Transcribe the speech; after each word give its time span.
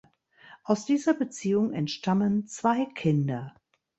Aus 0.63 0.87
dieser 0.87 1.13
Beziehung 1.13 1.73
entstammen 1.73 2.47
zwei 2.47 2.85
Kinder. 2.85 3.53